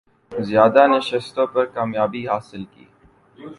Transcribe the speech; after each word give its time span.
زیادہ 0.31 0.83
نشستوں 0.87 1.47
پر 1.47 1.65
کامیابی 1.75 2.23
حاصل 2.27 2.63
کی 2.65 2.85